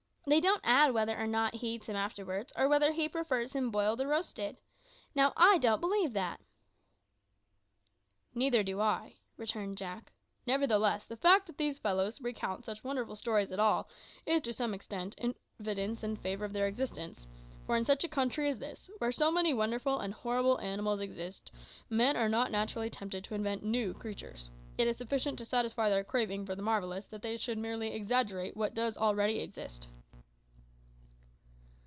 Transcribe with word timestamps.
They 0.27 0.39
don't 0.39 0.61
add 0.63 0.93
whether 0.93 1.17
or 1.17 1.25
not 1.25 1.55
he 1.55 1.69
eats 1.73 1.89
him 1.89 1.95
afterwards, 1.95 2.53
or 2.55 2.69
whether 2.69 2.93
he 2.93 3.09
prefers 3.09 3.53
him 3.53 3.71
boiled 3.71 3.99
or 3.99 4.07
roasted. 4.07 4.55
Now, 5.15 5.33
I 5.35 5.57
don't 5.57 5.81
believe 5.81 6.13
that." 6.13 6.39
"Neither 8.35 8.61
do 8.63 8.79
I," 8.79 9.15
returned 9.35 9.79
Jack; 9.79 10.13
"nevertheless 10.45 11.05
the 11.07 11.17
fact 11.17 11.47
that 11.47 11.57
these 11.57 11.79
fellows 11.79 12.21
recount 12.21 12.63
such 12.63 12.83
wonderful 12.83 13.15
stories 13.15 13.51
at 13.51 13.59
all, 13.59 13.89
is, 14.25 14.41
to 14.43 14.53
some 14.53 14.73
extent, 14.75 15.19
evidence 15.59 16.03
in 16.03 16.15
favour 16.15 16.45
of 16.45 16.53
their 16.53 16.67
existence: 16.67 17.27
for 17.65 17.75
in 17.75 17.83
such 17.83 18.03
a 18.03 18.07
country 18.07 18.47
as 18.47 18.59
this, 18.59 18.89
where 18.99 19.11
so 19.11 19.31
many 19.31 19.53
wonderful 19.55 19.99
and 19.99 20.13
horrible 20.13 20.61
animals 20.61 21.01
exist, 21.01 21.51
men 21.89 22.15
are 22.15 22.29
not 22.29 22.51
naturally 22.51 22.91
tempted 22.91 23.23
to 23.25 23.35
invent 23.35 23.63
new 23.63 23.93
creatures; 23.95 24.51
it 24.77 24.87
is 24.87 24.95
sufficient 24.95 25.39
to 25.39 25.45
satisfy 25.45 25.89
their 25.89 26.05
craving 26.05 26.45
for 26.45 26.55
the 26.55 26.61
marvellous 26.61 27.07
that 27.07 27.23
they 27.23 27.35
should 27.35 27.57
merely 27.57 27.91
exaggerate 27.93 28.55
what 28.55 28.75
does 28.75 28.95
already 28.95 29.39
exist." 29.39 29.87